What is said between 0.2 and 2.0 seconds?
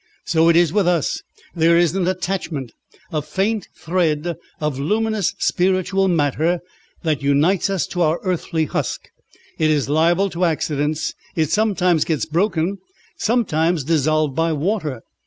So it is with us; there is